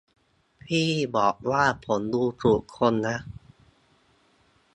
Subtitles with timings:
[0.63, 3.17] พี่บอกว่าผมดูถูกคนนะ